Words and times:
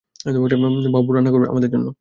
Bob 0.95 1.07
রান্না 1.11 1.31
করবে 1.33 1.47
আমাদের 1.49 1.69
জন্য। 1.73 1.87